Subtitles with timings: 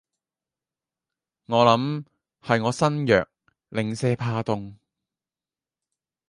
[1.45, 2.05] 我諗
[2.41, 3.27] 係我身弱，
[3.69, 4.73] 零舍怕凍